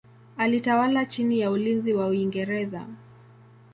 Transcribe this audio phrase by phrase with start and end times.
[0.37, 2.87] Alitawala chini ya ulinzi wa Uingereza.